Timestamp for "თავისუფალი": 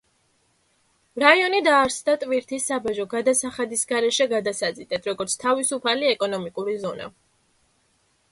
5.45-6.11